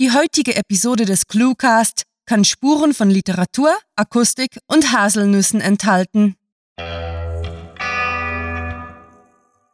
Die 0.00 0.10
heutige 0.10 0.56
Episode 0.56 1.04
des 1.04 1.28
Cluecast 1.28 2.02
kann 2.26 2.44
Spuren 2.44 2.94
von 2.94 3.10
Literatur, 3.10 3.72
Akustik 3.94 4.58
und 4.66 4.90
Haselnüssen 4.90 5.60
enthalten. 5.60 6.34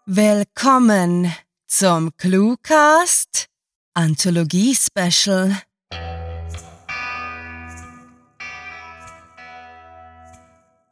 Willkommen 0.04 1.34
zum 1.66 2.14
Cluecast 2.18 3.46
Anthologie 3.94 4.74
Special. 4.74 5.56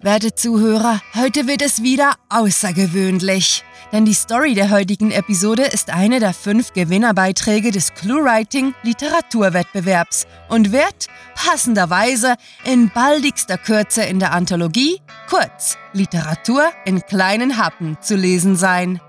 Werte 0.00 0.32
Zuhörer, 0.32 1.00
heute 1.16 1.48
wird 1.48 1.60
es 1.60 1.82
wieder 1.82 2.14
außergewöhnlich. 2.28 3.64
Denn 3.90 4.04
die 4.04 4.14
Story 4.14 4.54
der 4.54 4.70
heutigen 4.70 5.10
Episode 5.10 5.64
ist 5.64 5.90
eine 5.90 6.20
der 6.20 6.34
fünf 6.34 6.72
Gewinnerbeiträge 6.72 7.72
des 7.72 7.92
ClueWriting 7.94 8.74
Literaturwettbewerbs 8.84 10.28
und 10.50 10.70
wird 10.70 11.08
passenderweise 11.34 12.36
in 12.62 12.90
baldigster 12.90 13.58
Kürze 13.58 14.04
in 14.04 14.20
der 14.20 14.30
Anthologie, 14.34 15.00
kurz 15.28 15.76
Literatur 15.92 16.70
in 16.84 17.00
kleinen 17.00 17.58
Happen, 17.58 17.98
zu 18.00 18.14
lesen 18.14 18.54
sein. 18.54 19.00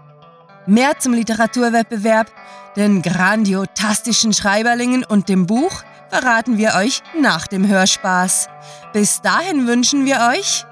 Mehr 0.66 0.98
zum 0.98 1.14
Literaturwettbewerb, 1.14 2.32
den 2.76 3.04
grandiotastischen 3.04 4.34
Schreiberlingen 4.34 5.04
und 5.04 5.30
dem 5.30 5.46
Buch 5.46 5.84
verraten 6.10 6.58
wir 6.58 6.74
euch 6.74 7.04
nach 7.22 7.46
dem 7.46 7.68
Hörspaß. 7.68 8.50
Bis 8.92 9.22
dahin 9.22 9.68
wünschen 9.68 10.08
wir 10.08 10.32
euch 10.34 10.66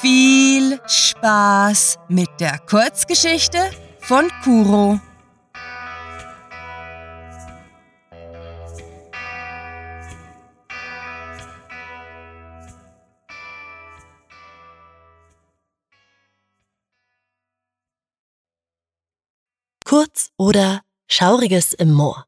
viel 0.00 0.80
Spaß 0.86 1.98
mit 2.08 2.28
der 2.40 2.58
Kurzgeschichte 2.58 3.58
von 4.00 4.30
Kuro. 4.42 5.00
Kurz 19.84 20.30
oder 20.38 20.80
Schauriges 21.06 21.74
im 21.74 21.92
Moor. 21.92 22.24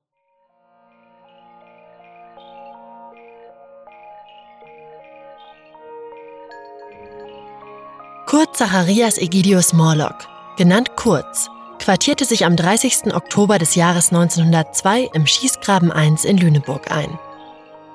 Kurt 8.34 8.56
Zacharias 8.56 9.16
Egidius 9.16 9.72
Morlock, 9.72 10.26
genannt 10.56 10.96
Kurz, 10.96 11.48
quartierte 11.78 12.24
sich 12.24 12.44
am 12.44 12.56
30. 12.56 13.14
Oktober 13.14 13.60
des 13.60 13.76
Jahres 13.76 14.10
1902 14.10 15.08
im 15.12 15.24
Schießgraben 15.24 15.92
1 15.92 16.24
in 16.24 16.38
Lüneburg 16.38 16.90
ein. 16.90 17.16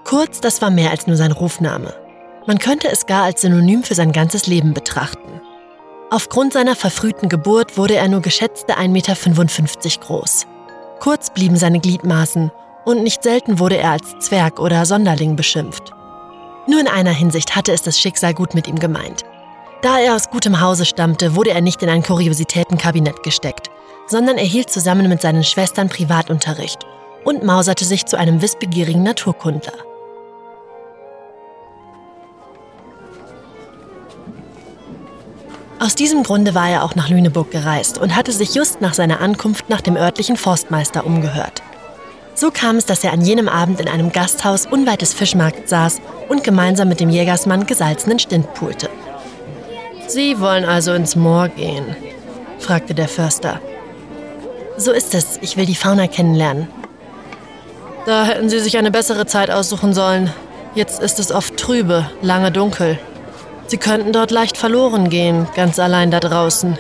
Kurz, 0.06 0.40
das 0.40 0.62
war 0.62 0.70
mehr 0.70 0.92
als 0.92 1.08
nur 1.08 1.18
sein 1.18 1.34
Rufname. 1.34 1.94
Man 2.48 2.58
könnte 2.58 2.88
es 2.90 3.06
gar 3.06 3.24
als 3.24 3.42
Synonym 3.42 3.84
für 3.84 3.96
sein 3.96 4.14
ganzes 4.14 4.48
Leben 4.48 4.74
betrachten. 4.74 5.42
Aufgrund 6.10 6.54
seiner 6.54 6.78
verfrühten 6.78 7.28
Geburt 7.28 7.78
wurde 7.78 7.98
er 7.98 8.08
nur 8.08 8.22
geschätzte 8.22 8.78
1,55 8.78 8.88
Meter 8.88 10.06
groß. 10.06 10.48
Kurz 11.02 11.32
blieben 11.32 11.58
seine 11.58 11.82
Gliedmaßen 11.82 12.50
und 12.86 13.04
nicht 13.04 13.24
selten 13.24 13.60
wurde 13.60 13.76
er 13.76 13.92
als 13.92 14.18
Zwerg 14.20 14.62
oder 14.62 14.86
Sonderling 14.86 15.36
beschimpft. 15.36 15.92
Nur 16.66 16.80
in 16.80 16.88
einer 16.88 17.12
Hinsicht 17.12 17.58
hatte 17.58 17.74
es 17.74 17.82
das 17.82 18.00
Schicksal 18.00 18.34
gut 18.34 18.56
mit 18.56 18.70
ihm 18.70 18.80
gemeint. 18.80 19.26
Da 19.82 19.98
er 19.98 20.16
aus 20.16 20.30
gutem 20.30 20.60
Hause 20.60 20.86
stammte, 20.86 21.36
wurde 21.36 21.52
er 21.52 21.62
nicht 21.62 21.82
in 21.82 21.90
ein 21.90 22.04
Kuriositätenkabinett 22.04 23.24
gesteckt, 23.24 23.70
sondern 24.08 24.38
erhielt 24.38 24.70
zusammen 24.70 25.08
mit 25.08 25.22
seinen 25.22 25.46
Schwestern 25.46 25.88
Privatunterricht 25.88 26.86
und 27.24 27.44
mauserte 27.44 27.86
sich 27.86 28.06
zu 28.06 28.18
einem 28.18 28.42
wissbegierigen 28.42 29.04
Naturkundler. 29.04 29.74
Aus 35.80 35.96
diesem 35.96 36.24
Grunde 36.24 36.56
war 36.56 36.70
er 36.70 36.84
auch 36.84 36.96
nach 36.96 37.08
Lüneburg 37.08 37.50
gereist 37.52 38.00
und 38.00 38.18
hatte 38.18 38.34
sich 38.34 38.54
just 38.54 38.82
nach 38.82 38.94
seiner 38.94 39.22
Ankunft 39.22 39.70
nach 39.70 39.80
dem 39.80 39.96
örtlichen 39.96 40.36
Forstmeister 40.36 41.06
umgehört. 41.06 41.64
So 42.36 42.52
kam 42.52 42.76
es, 42.76 42.86
dass 42.86 43.06
er 43.06 43.14
an 43.14 43.22
jenem 43.22 43.48
Abend 43.48 43.80
in 43.80 43.88
einem 43.88 44.12
Gasthaus 44.12 44.66
unweit 44.66 45.02
des 45.02 45.14
Fischmarkts 45.14 45.70
saß 45.70 46.02
und 46.28 46.44
gemeinsam 46.44 46.90
mit 46.90 47.00
dem 47.00 47.10
Jägersmann 47.10 47.66
gesalzenen 47.66 48.20
Stint 48.20 48.54
pulte. 48.56 48.90
Sie 50.10 50.40
wollen 50.40 50.66
also 50.66 50.94
ins 50.94 51.16
Moor 51.16 51.50
gehen? 51.50 51.96
fragte 52.58 52.96
der 52.96 53.08
Förster. 53.08 53.62
So 54.76 54.92
ist 54.92 55.14
es. 55.14 55.38
Ich 55.42 55.56
will 55.56 55.68
die 55.68 55.76
Fauna 55.76 56.08
kennenlernen. 56.08 56.68
Da 58.08 58.26
hätten 58.26 58.50
Sie 58.50 58.60
sich 58.60 58.80
eine 58.80 58.90
bessere 58.90 59.28
Zeit 59.28 59.52
aussuchen 59.52 59.94
sollen. 59.94 60.34
Jetzt 60.74 61.00
ist 61.00 61.20
es 61.20 61.32
oft 61.32 61.58
trübe, 61.58 62.10
lange 62.24 62.52
dunkel. 62.52 62.98
Sie 63.68 63.78
könnten 63.78 64.12
dort 64.12 64.32
leicht 64.32 64.58
verloren 64.58 65.10
gehen, 65.10 65.48
ganz 65.56 65.78
allein 65.78 66.10
da 66.10 66.20
draußen. 66.20 66.80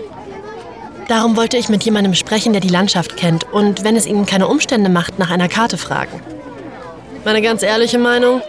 Darum 1.07 1.37
wollte 1.37 1.57
ich 1.57 1.69
mit 1.69 1.83
jemandem 1.83 2.15
sprechen, 2.15 2.53
der 2.53 2.61
die 2.61 2.67
Landschaft 2.67 3.15
kennt 3.15 3.43
und, 3.53 3.83
wenn 3.83 3.95
es 3.95 4.07
Ihnen 4.07 4.25
keine 4.25 4.47
Umstände 4.47 4.89
macht, 4.89 5.19
nach 5.19 5.29
einer 5.29 5.49
Karte 5.49 5.77
fragen. 5.77 6.19
Meine 7.25 7.43
ganz 7.43 7.61
ehrliche 7.61 7.99
Meinung? 7.99 8.41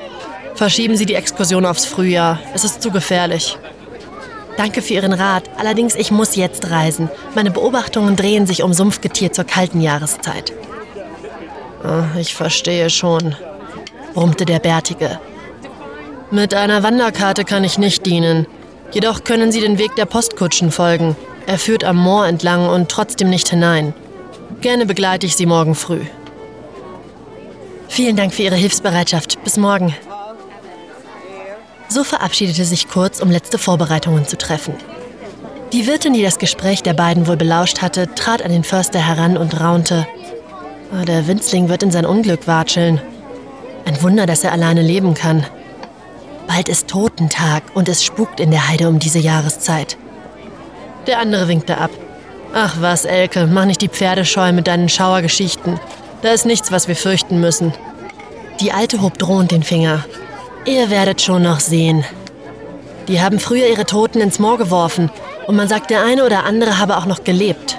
Verschieben 0.54 0.97
Sie 0.97 1.04
die 1.04 1.16
Exkursion 1.16 1.66
aufs 1.66 1.84
Frühjahr. 1.84 2.38
Es 2.54 2.64
ist 2.64 2.80
zu 2.80 2.91
gefährlich. 2.91 3.58
Danke 4.56 4.82
für 4.82 4.94
Ihren 4.94 5.12
Rat. 5.12 5.44
Allerdings, 5.56 5.94
ich 5.94 6.10
muss 6.10 6.36
jetzt 6.36 6.70
reisen. 6.70 7.08
Meine 7.34 7.50
Beobachtungen 7.50 8.16
drehen 8.16 8.46
sich 8.46 8.62
um 8.62 8.72
Sumpfgetier 8.72 9.32
zur 9.32 9.44
kalten 9.44 9.80
Jahreszeit. 9.80 10.52
Oh, 11.82 12.18
ich 12.18 12.34
verstehe 12.34 12.90
schon, 12.90 13.34
brummte 14.12 14.44
der 14.44 14.58
Bärtige. 14.58 15.18
Mit 16.30 16.54
einer 16.54 16.82
Wanderkarte 16.82 17.44
kann 17.44 17.64
ich 17.64 17.78
nicht 17.78 18.06
dienen. 18.06 18.46
Jedoch 18.92 19.24
können 19.24 19.50
Sie 19.50 19.60
den 19.60 19.78
Weg 19.78 19.96
der 19.96 20.04
Postkutschen 20.04 20.70
folgen. 20.70 21.16
Er 21.46 21.58
führt 21.58 21.84
am 21.84 21.96
Moor 21.96 22.26
entlang 22.26 22.68
und 22.68 22.90
trotzdem 22.90 23.30
nicht 23.30 23.48
hinein. 23.48 23.94
Gerne 24.60 24.84
begleite 24.84 25.26
ich 25.26 25.36
Sie 25.36 25.46
morgen 25.46 25.74
früh. 25.74 26.02
Vielen 27.88 28.16
Dank 28.16 28.32
für 28.32 28.42
Ihre 28.42 28.56
Hilfsbereitschaft. 28.56 29.42
Bis 29.42 29.56
morgen. 29.56 29.94
So 31.90 32.04
verabschiedete 32.04 32.64
sich 32.64 32.88
Kurz, 32.88 33.20
um 33.20 33.32
letzte 33.32 33.58
Vorbereitungen 33.58 34.24
zu 34.24 34.38
treffen. 34.38 34.74
Die 35.72 35.88
Wirtin, 35.88 36.14
die 36.14 36.22
das 36.22 36.38
Gespräch 36.38 36.84
der 36.84 36.94
beiden 36.94 37.26
wohl 37.26 37.36
belauscht 37.36 37.82
hatte, 37.82 38.14
trat 38.14 38.42
an 38.42 38.52
den 38.52 38.62
Förster 38.62 39.00
heran 39.00 39.36
und 39.36 39.60
raunte. 39.60 40.06
Oh, 40.92 41.04
der 41.04 41.26
Winzling 41.26 41.68
wird 41.68 41.82
in 41.82 41.90
sein 41.90 42.06
Unglück 42.06 42.46
watscheln. 42.46 43.00
Ein 43.84 44.00
Wunder, 44.02 44.26
dass 44.26 44.44
er 44.44 44.52
alleine 44.52 44.82
leben 44.82 45.14
kann. 45.14 45.44
Bald 46.46 46.68
ist 46.68 46.86
Totentag 46.86 47.64
und 47.74 47.88
es 47.88 48.04
spukt 48.04 48.38
in 48.38 48.52
der 48.52 48.68
Heide 48.68 48.88
um 48.88 49.00
diese 49.00 49.18
Jahreszeit. 49.18 49.96
Der 51.08 51.18
andere 51.18 51.48
winkte 51.48 51.78
ab. 51.78 51.90
Ach 52.54 52.76
was, 52.80 53.04
Elke, 53.04 53.48
mach 53.48 53.64
nicht 53.64 53.82
die 53.82 53.88
Pferde 53.88 54.24
scheu 54.24 54.52
mit 54.52 54.68
deinen 54.68 54.88
Schauergeschichten. 54.88 55.80
Da 56.22 56.30
ist 56.30 56.46
nichts, 56.46 56.70
was 56.70 56.86
wir 56.86 56.96
fürchten 56.96 57.40
müssen. 57.40 57.72
Die 58.60 58.70
Alte 58.70 59.02
hob 59.02 59.18
drohend 59.18 59.50
den 59.50 59.64
Finger. 59.64 60.04
Ihr 60.66 60.91
werdet 60.91 61.22
schon 61.22 61.43
noch 61.43 61.59
sehen. 61.59 62.04
Die 63.09 63.21
haben 63.21 63.41
früher 63.41 63.66
ihre 63.66 63.87
Toten 63.87 64.21
ins 64.21 64.38
Moor 64.38 64.59
geworfen 64.59 65.10
und 65.47 65.56
man 65.56 65.69
sagt, 65.69 65.91
der 65.91 66.04
eine 66.04 66.25
oder 66.25 66.44
andere 66.44 66.78
habe 66.78 66.98
auch 66.98 67.06
noch 67.06 67.25
gelebt. 67.25 67.78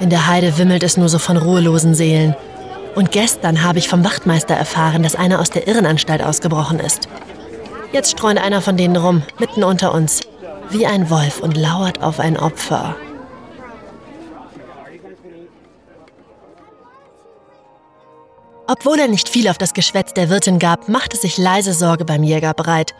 In 0.00 0.10
der 0.10 0.26
Heide 0.26 0.58
wimmelt 0.58 0.82
es 0.82 0.96
nur 0.96 1.08
so 1.08 1.18
von 1.18 1.36
ruhelosen 1.36 1.94
Seelen. 1.94 2.34
Und 2.96 3.12
gestern 3.12 3.62
habe 3.62 3.78
ich 3.78 3.88
vom 3.88 4.04
Wachtmeister 4.04 4.54
erfahren, 4.54 5.02
dass 5.04 5.14
einer 5.14 5.38
aus 5.38 5.50
der 5.50 5.68
Irrenanstalt 5.68 6.22
ausgebrochen 6.22 6.80
ist. 6.80 7.08
Jetzt 7.92 8.10
streunt 8.10 8.40
einer 8.40 8.60
von 8.60 8.76
denen 8.76 8.96
rum, 8.96 9.22
mitten 9.38 9.62
unter 9.62 9.94
uns, 9.94 10.20
wie 10.70 10.86
ein 10.86 11.10
Wolf 11.10 11.40
und 11.40 11.56
lauert 11.56 12.02
auf 12.02 12.18
ein 12.18 12.36
Opfer. 12.36 12.96
Obwohl 18.70 19.00
er 19.00 19.08
nicht 19.08 19.28
viel 19.28 19.48
auf 19.48 19.58
das 19.58 19.74
Geschwätz 19.74 20.14
der 20.14 20.30
Wirtin 20.30 20.60
gab, 20.60 20.88
machte 20.88 21.16
sich 21.16 21.38
leise 21.38 21.72
Sorge 21.72 22.04
beim 22.04 22.22
Jäger 22.22 22.54
breit. 22.54 22.94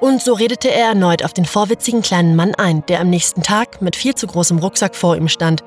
Und 0.00 0.20
so 0.20 0.32
redete 0.32 0.68
er 0.68 0.88
erneut 0.88 1.24
auf 1.24 1.32
den 1.32 1.44
vorwitzigen 1.44 2.02
kleinen 2.02 2.34
Mann 2.34 2.56
ein, 2.56 2.84
der 2.86 2.98
am 2.98 3.08
nächsten 3.08 3.40
Tag 3.40 3.80
mit 3.80 3.94
viel 3.94 4.16
zu 4.16 4.26
großem 4.26 4.58
Rucksack 4.58 4.96
vor 4.96 5.16
ihm 5.16 5.28
stand. 5.28 5.62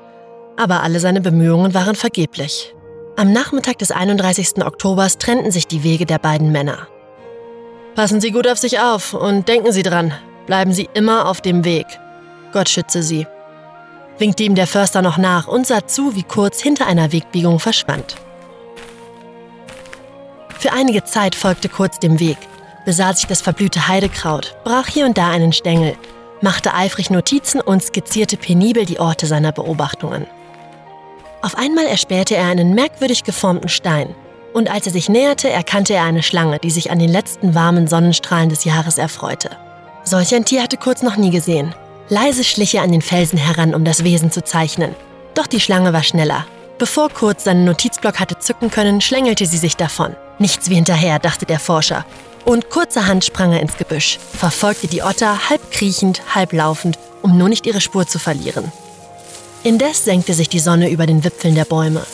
Aber 0.58 0.82
alle 0.82 1.00
seine 1.00 1.22
Bemühungen 1.22 1.72
waren 1.72 1.94
vergeblich. 1.94 2.74
Am 3.16 3.32
Nachmittag 3.32 3.78
des 3.78 3.92
31. 3.92 4.62
Oktobers 4.62 5.16
trennten 5.16 5.50
sich 5.50 5.66
die 5.66 5.82
Wege 5.82 6.04
der 6.04 6.18
beiden 6.18 6.52
Männer. 6.52 6.86
Passen 7.94 8.20
Sie 8.20 8.32
gut 8.32 8.46
auf 8.46 8.58
sich 8.58 8.78
auf 8.78 9.14
und 9.14 9.48
denken 9.48 9.72
Sie 9.72 9.82
dran, 9.82 10.12
bleiben 10.44 10.74
Sie 10.74 10.90
immer 10.92 11.30
auf 11.30 11.40
dem 11.40 11.64
Weg. 11.64 11.86
Gott 12.52 12.68
schütze 12.68 13.02
Sie. 13.02 13.26
Winkte 14.18 14.42
ihm 14.42 14.54
der 14.54 14.66
Förster 14.66 15.00
noch 15.00 15.16
nach 15.16 15.48
und 15.48 15.66
sah 15.66 15.86
zu, 15.86 16.14
wie 16.14 16.24
kurz 16.24 16.60
hinter 16.60 16.86
einer 16.86 17.10
Wegbiegung 17.10 17.58
verschwand. 17.58 18.16
Für 20.58 20.72
einige 20.72 21.04
Zeit 21.04 21.34
folgte 21.34 21.68
Kurz 21.68 21.98
dem 21.98 22.18
Weg, 22.18 22.38
besah 22.84 23.12
sich 23.12 23.26
das 23.26 23.42
verblühte 23.42 23.88
Heidekraut, 23.88 24.56
brach 24.64 24.88
hier 24.88 25.04
und 25.04 25.18
da 25.18 25.30
einen 25.30 25.52
Stängel, 25.52 25.96
machte 26.40 26.74
eifrig 26.74 27.10
Notizen 27.10 27.60
und 27.60 27.82
skizzierte 27.82 28.36
penibel 28.36 28.86
die 28.86 28.98
Orte 28.98 29.26
seiner 29.26 29.52
Beobachtungen. 29.52 30.26
Auf 31.42 31.56
einmal 31.58 31.86
erspähte 31.86 32.36
er 32.36 32.46
einen 32.46 32.74
merkwürdig 32.74 33.24
geformten 33.24 33.68
Stein 33.68 34.14
Und 34.54 34.70
als 34.70 34.86
er 34.86 34.92
sich 34.92 35.10
näherte, 35.10 35.50
erkannte 35.50 35.92
er 35.92 36.04
eine 36.04 36.22
Schlange, 36.22 36.58
die 36.58 36.70
sich 36.70 36.90
an 36.90 36.98
den 36.98 37.10
letzten 37.10 37.54
warmen 37.54 37.86
Sonnenstrahlen 37.86 38.48
des 38.48 38.64
Jahres 38.64 38.96
erfreute. 38.96 39.50
Solch 40.02 40.34
ein 40.34 40.46
Tier 40.46 40.62
hatte 40.62 40.78
Kurz 40.78 41.02
noch 41.02 41.16
nie 41.16 41.30
gesehen. 41.30 41.74
Leise 42.08 42.42
schlich 42.42 42.74
er 42.74 42.82
an 42.82 42.92
den 42.92 43.02
Felsen 43.02 43.38
heran, 43.38 43.74
um 43.74 43.84
das 43.84 44.02
Wesen 44.02 44.30
zu 44.30 44.42
zeichnen. 44.42 44.94
Doch 45.34 45.46
die 45.46 45.60
Schlange 45.60 45.92
war 45.92 46.02
schneller. 46.02 46.46
Bevor 46.78 47.08
Kurz 47.08 47.44
seinen 47.44 47.64
Notizblock 47.64 48.20
hatte 48.20 48.38
zücken 48.38 48.70
können, 48.70 49.00
schlängelte 49.00 49.46
sie 49.46 49.56
sich 49.56 49.76
davon. 49.76 50.14
Nichts 50.38 50.68
wie 50.68 50.74
hinterher, 50.74 51.18
dachte 51.18 51.46
der 51.46 51.58
Forscher. 51.58 52.04
Und 52.44 52.68
kurzerhand 52.68 53.24
sprang 53.24 53.52
er 53.52 53.60
ins 53.60 53.78
Gebüsch, 53.78 54.18
verfolgte 54.36 54.86
die 54.86 55.02
Otter 55.02 55.48
halb 55.48 55.70
kriechend, 55.70 56.22
halb 56.34 56.52
laufend, 56.52 56.98
um 57.22 57.38
nur 57.38 57.48
nicht 57.48 57.66
ihre 57.66 57.80
Spur 57.80 58.06
zu 58.06 58.18
verlieren. 58.18 58.70
Indes 59.64 60.04
senkte 60.04 60.34
sich 60.34 60.50
die 60.50 60.60
Sonne 60.60 60.90
über 60.90 61.06
den 61.06 61.24
Wipfeln 61.24 61.54
der 61.54 61.64
Bäume. 61.64 62.04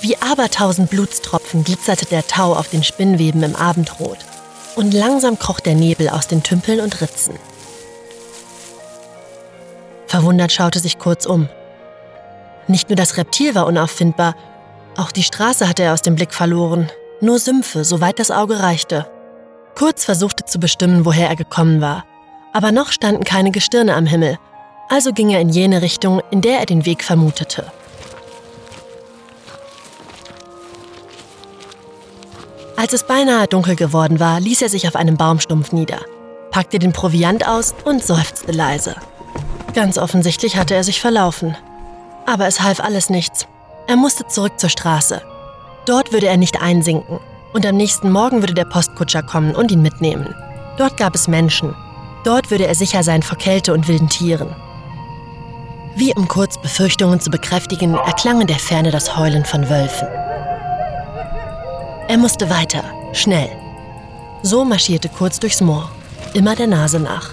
Wie 0.00 0.16
abertausend 0.18 0.90
Blutstropfen 0.90 1.64
glitzerte 1.64 2.06
der 2.06 2.26
Tau 2.26 2.54
auf 2.54 2.68
den 2.68 2.82
Spinnweben 2.82 3.42
im 3.44 3.54
Abendrot. 3.56 4.18
Und 4.74 4.94
langsam 4.94 5.38
kroch 5.38 5.60
der 5.60 5.74
Nebel 5.74 6.08
aus 6.08 6.26
den 6.26 6.42
Tümpeln 6.42 6.80
und 6.80 7.00
Ritzen. 7.00 7.34
Verwundert 10.06 10.52
schaute 10.52 10.80
sich 10.80 10.98
kurz 10.98 11.24
um. 11.24 11.48
Nicht 12.68 12.90
nur 12.90 12.96
das 12.96 13.16
Reptil 13.16 13.54
war 13.54 13.66
unauffindbar, 13.66 14.34
auch 14.96 15.10
die 15.10 15.22
Straße 15.22 15.68
hatte 15.68 15.82
er 15.82 15.94
aus 15.94 16.02
dem 16.02 16.16
Blick 16.16 16.34
verloren. 16.34 16.90
Nur 17.20 17.38
Sümpfe, 17.38 17.84
soweit 17.84 18.18
das 18.18 18.30
Auge 18.30 18.60
reichte. 18.60 19.06
Kurz 19.74 20.04
versuchte 20.04 20.44
zu 20.44 20.60
bestimmen, 20.60 21.04
woher 21.04 21.28
er 21.28 21.36
gekommen 21.36 21.80
war. 21.80 22.04
Aber 22.52 22.72
noch 22.72 22.92
standen 22.92 23.24
keine 23.24 23.50
Gestirne 23.50 23.94
am 23.94 24.06
Himmel, 24.06 24.38
also 24.88 25.12
ging 25.12 25.30
er 25.30 25.40
in 25.40 25.50
jene 25.50 25.82
Richtung, 25.82 26.20
in 26.30 26.40
der 26.40 26.60
er 26.60 26.66
den 26.66 26.84
Weg 26.84 27.04
vermutete. 27.04 27.70
Als 32.76 32.92
es 32.92 33.04
beinahe 33.04 33.46
dunkel 33.46 33.76
geworden 33.76 34.20
war, 34.20 34.40
ließ 34.40 34.62
er 34.62 34.68
sich 34.68 34.86
auf 34.88 34.96
einem 34.96 35.16
Baumstumpf 35.16 35.72
nieder, 35.72 35.98
packte 36.50 36.78
den 36.78 36.92
Proviant 36.92 37.46
aus 37.46 37.74
und 37.84 38.04
seufzte 38.04 38.52
leise. 38.52 38.94
Ganz 39.74 39.98
offensichtlich 39.98 40.56
hatte 40.56 40.74
er 40.74 40.84
sich 40.84 41.00
verlaufen. 41.00 41.56
Aber 42.28 42.46
es 42.46 42.60
half 42.60 42.78
alles 42.78 43.08
nichts. 43.08 43.46
Er 43.86 43.96
musste 43.96 44.26
zurück 44.26 44.60
zur 44.60 44.68
Straße. 44.68 45.22
Dort 45.86 46.12
würde 46.12 46.26
er 46.26 46.36
nicht 46.36 46.60
einsinken. 46.60 47.20
Und 47.54 47.64
am 47.64 47.74
nächsten 47.74 48.12
Morgen 48.12 48.42
würde 48.42 48.52
der 48.52 48.66
Postkutscher 48.66 49.22
kommen 49.22 49.54
und 49.54 49.70
ihn 49.70 49.80
mitnehmen. 49.80 50.34
Dort 50.76 50.98
gab 50.98 51.14
es 51.14 51.26
Menschen. 51.26 51.74
Dort 52.24 52.50
würde 52.50 52.66
er 52.66 52.74
sicher 52.74 53.02
sein 53.02 53.22
vor 53.22 53.38
Kälte 53.38 53.72
und 53.72 53.88
wilden 53.88 54.10
Tieren. 54.10 54.54
Wie 55.96 56.14
um 56.14 56.28
kurz 56.28 56.60
Befürchtungen 56.60 57.18
zu 57.18 57.30
bekräftigen, 57.30 57.94
erklang 57.94 58.42
in 58.42 58.46
der 58.46 58.58
Ferne 58.58 58.90
das 58.90 59.16
Heulen 59.16 59.46
von 59.46 59.70
Wölfen. 59.70 60.08
Er 62.08 62.18
musste 62.18 62.50
weiter, 62.50 62.84
schnell. 63.14 63.48
So 64.42 64.66
marschierte 64.66 65.08
Kurz 65.08 65.40
durchs 65.40 65.62
Moor, 65.62 65.90
immer 66.34 66.54
der 66.54 66.66
Nase 66.66 67.00
nach. 67.00 67.30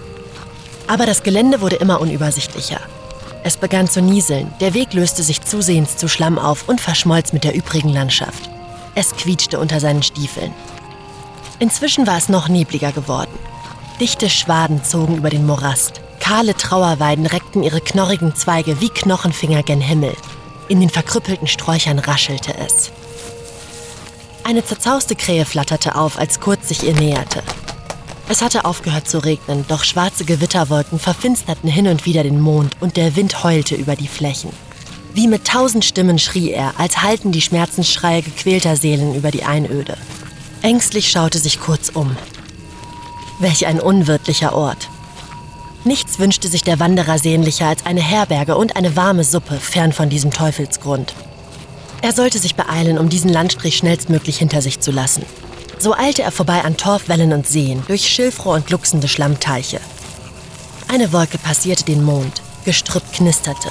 Aber 0.88 1.06
das 1.06 1.21
Gelände 1.21 1.59
wurde 1.59 1.75
immer 1.75 2.00
unübersichtlicher. 2.00 2.80
Es 3.45 3.57
begann 3.57 3.88
zu 3.88 4.01
nieseln, 4.01 4.51
der 4.59 4.74
Weg 4.74 4.94
löste 4.94 5.21
sich 5.21 5.44
zusehends 5.44 5.97
zu 5.97 6.07
Schlamm 6.07 6.39
auf 6.39 6.68
und 6.68 6.81
verschmolz 6.81 7.31
mit 7.31 7.44
der 7.44 7.53
übrigen 7.53 7.89
Landschaft. 7.89 8.50
Es 8.95 9.15
quietschte 9.15 9.59
unter 9.59 9.80
seinen 9.80 10.01
Stiefeln. 10.01 10.51
Inzwischen 11.59 12.07
war 12.07 12.18
es 12.18 12.27
noch 12.27 12.50
nebliger 12.50 12.92
geworden. 12.92 13.38
Dichte 14.01 14.31
Schwaden 14.31 14.83
zogen 14.83 15.18
über 15.18 15.30
den 15.30 15.45
Morast. 15.45 16.01
Kahle 16.19 16.56
Trauerweiden 16.56 17.27
reckten 17.27 17.62
ihre 17.62 17.81
knorrigen 17.81 18.36
Zweige 18.36 18.81
wie 18.81 18.89
Knochenfinger 18.89 19.62
gen 19.62 19.80
Himmel. 19.80 20.15
In 20.68 20.80
den 20.80 20.89
verkrüppelten 20.89 21.48
Sträuchern 21.48 22.00
raschelte 22.00 22.56
es. 22.57 22.91
Eine 24.44 24.65
zerzauste 24.65 25.15
Krähe 25.15 25.45
flatterte 25.45 25.94
auf, 25.94 26.18
als 26.18 26.39
Kurz 26.39 26.69
sich 26.69 26.81
ihr 26.83 26.95
näherte. 26.95 27.44
Es 28.27 28.42
hatte 28.42 28.66
aufgehört 28.66 29.07
zu 29.07 29.19
regnen, 29.19 29.66
doch 29.68 29.83
schwarze 29.83 30.25
Gewitterwolken 30.25 30.98
verfinsterten 30.98 31.69
hin 31.69 31.88
und 31.88 32.06
wieder 32.06 32.24
den 32.24 32.42
Mond 32.42 32.75
und 32.80 32.98
der 32.98 33.16
Wind 33.16 33.44
heulte 33.44 33.75
über 33.75 33.95
die 33.95 34.07
Flächen. 34.07 34.50
Wie 35.13 35.27
mit 35.27 35.45
tausend 35.45 35.86
Stimmen 35.86 36.18
schrie 36.18 36.51
er, 36.51 36.74
als 36.80 37.04
halten 37.04 37.31
die 37.31 37.42
Schmerzensschreie 37.42 38.24
gequälter 38.24 38.75
Seelen 38.75 39.13
über 39.16 39.31
die 39.31 39.44
Einöde. 39.44 39.95
Ängstlich 40.62 41.12
schaute 41.12 41.38
sich 41.38 41.60
kurz 41.60 41.89
um. 41.89 42.18
Welch 43.39 43.68
ein 43.68 43.80
unwirtlicher 43.80 44.56
Ort. 44.56 44.89
Nichts 45.83 46.18
wünschte 46.18 46.48
sich 46.48 46.63
der 46.63 46.80
Wanderer 46.80 47.19
sehnlicher 47.19 47.68
als 47.68 47.86
eine 47.86 48.01
Herberge 48.01 48.57
und 48.57 48.75
eine 48.75 48.95
warme 48.95 49.24
Suppe 49.24 49.57
fern 49.57 49.94
von 49.94 50.10
diesem 50.10 50.31
Teufelsgrund. 50.31 51.13
Er 52.01 52.12
sollte 52.12 52.39
sich 52.39 52.56
beeilen, 52.56 52.98
um 52.98 53.07
diesen 53.07 53.30
Landstrich 53.30 53.77
schnellstmöglich 53.77 54.38
hinter 54.38 54.63
sich 54.63 54.80
zu 54.80 54.92
lassen. 54.92 55.24
So 55.77 55.94
eilte 55.94 56.24
er 56.24 56.31
vorbei 56.31 56.63
an 56.63 56.77
Torfwellen 56.77 57.33
und 57.33 57.48
Seen, 57.48 57.83
durch 57.88 58.07
Schilfrohr 58.07 58.56
und 58.56 58.68
glucksende 58.68 59.07
Schlammteiche. 59.07 59.80
Eine 60.88 61.12
Wolke 61.12 61.38
passierte 61.38 61.83
den 61.83 62.04
Mond, 62.04 62.42
Gestrüpp 62.63 63.12
knisterte, 63.13 63.69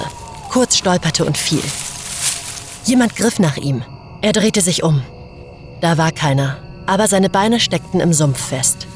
kurz 0.49 0.77
stolperte 0.77 1.25
und 1.25 1.37
fiel. 1.37 1.63
Jemand 2.85 3.15
griff 3.15 3.39
nach 3.39 3.57
ihm. 3.57 3.83
Er 4.21 4.31
drehte 4.31 4.61
sich 4.61 4.83
um. 4.83 5.03
Da 5.81 5.97
war 5.97 6.11
keiner, 6.11 6.57
aber 6.85 7.07
seine 7.07 7.29
Beine 7.29 7.59
steckten 7.59 7.99
im 7.99 8.13
Sumpf 8.13 8.39
fest. 8.39 8.87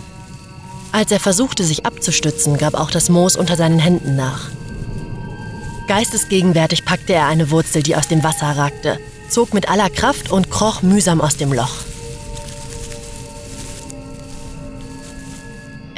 Als 0.92 1.12
er 1.12 1.20
versuchte, 1.20 1.64
sich 1.64 1.86
abzustützen, 1.86 2.58
gab 2.58 2.74
auch 2.74 2.92
das 2.92 3.10
Moos 3.10 3.36
unter 3.36 3.56
seinen 3.56 3.80
Händen 3.80 4.16
nach. 4.16 4.50
Geistesgegenwärtig 5.88 6.86
packte 6.86 7.14
er 7.14 7.26
eine 7.26 7.52
Wurzel, 7.52 7.84
die 7.84 7.96
aus 7.96 8.08
dem 8.08 8.24
Wasser 8.24 8.58
ragte, 8.58 9.00
zog 9.30 9.54
mit 9.54 9.70
aller 9.70 9.90
Kraft 9.90 10.32
und 10.32 10.50
kroch 10.50 10.82
mühsam 10.82 11.22
aus 11.22 11.38
dem 11.38 11.52
Loch. 11.52 11.89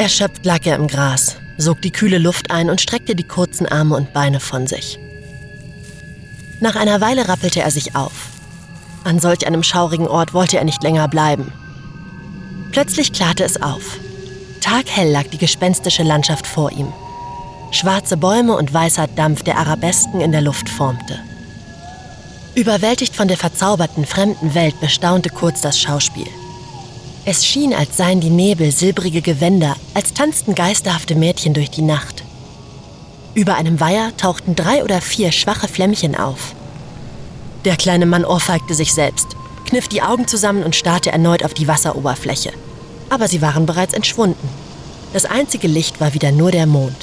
Erschöpft 0.02 0.48
lag 0.48 0.66
er 0.66 0.78
im 0.78 0.88
Gras, 0.88 1.36
sog 1.60 1.80
die 1.84 1.92
kühle 1.92 2.18
Luft 2.18 2.50
ein 2.50 2.72
und 2.72 2.82
streckte 2.82 3.16
die 3.16 3.28
kurzen 3.28 3.68
Arme 3.68 3.96
und 3.96 4.14
Beine 4.14 4.40
von 4.40 4.66
sich. 4.66 4.98
Nach 6.60 6.76
einer 6.76 7.02
Weile 7.02 7.28
rappelte 7.28 7.62
er 7.62 7.70
sich 7.70 7.96
auf. 7.96 8.30
An 9.04 9.20
solch 9.20 9.46
einem 9.46 9.62
schaurigen 9.62 10.08
Ort 10.08 10.34
wollte 10.34 10.58
er 10.58 10.64
nicht 10.64 10.82
länger 10.82 11.08
bleiben. 11.08 11.54
Plötzlich 12.72 13.14
klarte 13.14 13.44
es 13.44 13.62
auf. 13.62 14.00
Taghell 14.60 15.12
lag 15.12 15.26
die 15.26 15.38
gespenstische 15.38 16.02
Landschaft 16.02 16.48
vor 16.48 16.72
ihm. 16.72 16.92
Schwarze 17.70 18.18
Bäume 18.18 18.56
und 18.56 18.74
weißer 18.74 19.06
Dampf, 19.06 19.44
der 19.44 19.60
Arabesken 19.60 20.20
in 20.20 20.32
der 20.32 20.42
Luft 20.42 20.68
formte. 20.68 21.20
Überwältigt 22.56 23.16
von 23.16 23.28
der 23.28 23.38
verzauberten 23.38 24.08
fremden 24.08 24.56
Welt 24.56 24.80
bestaunte 24.82 25.30
Kurz 25.30 25.62
das 25.62 25.80
Schauspiel. 25.80 26.28
Es 27.26 27.46
schien, 27.46 27.74
als 27.74 27.98
seien 27.98 28.20
die 28.20 28.30
Nebel 28.30 28.72
silbrige 28.72 29.22
Gewänder, 29.22 29.76
als 29.94 30.14
tanzten 30.14 30.56
geisterhafte 30.56 31.16
Mädchen 31.16 31.54
durch 31.54 31.70
die 31.70 31.84
Nacht. 31.84 32.24
Über 33.34 33.56
einem 33.56 33.80
Weiher 33.80 34.16
tauchten 34.18 34.56
drei 34.56 34.84
oder 34.84 35.02
vier 35.02 35.32
schwache 35.32 35.68
Flämmchen 35.68 36.16
auf. 36.16 36.56
Der 37.64 37.76
kleine 37.76 38.06
Mann 38.06 38.26
ohrfeigte 38.26 38.74
sich 38.74 38.94
selbst, 38.94 39.28
kniff 39.66 39.88
die 39.88 40.02
Augen 40.02 40.28
zusammen 40.28 40.64
und 40.64 40.76
starrte 40.76 41.12
erneut 41.12 41.46
auf 41.46 41.54
die 41.54 41.68
Wasseroberfläche 41.68 42.52
aber 43.12 43.28
sie 43.28 43.42
waren 43.42 43.66
bereits 43.66 43.94
entschwunden. 43.94 44.50
Das 45.14 45.26
einzige 45.26 45.68
Licht 45.68 46.00
war 46.00 46.14
wieder 46.14 46.32
nur 46.32 46.50
der 46.50 46.66
Mond. 46.66 46.96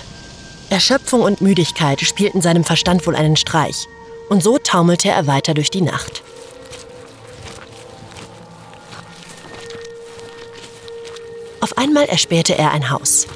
Erschöpfung 0.70 1.20
und 1.20 1.42
Müdigkeit 1.42 2.00
spielten 2.00 2.40
seinem 2.40 2.64
Verstand 2.64 3.06
wohl 3.06 3.14
einen 3.14 3.36
Streich, 3.36 3.86
und 4.30 4.42
so 4.42 4.58
taumelte 4.58 5.10
er 5.10 5.26
weiter 5.26 5.54
durch 5.54 5.70
die 5.70 5.82
Nacht. 5.82 6.22
Einmal 11.78 12.04
erspähte 12.04 12.58
er 12.58 12.72
ein 12.72 12.90
Haus. 12.90 13.26